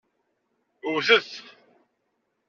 Wwtet! 0.93 1.31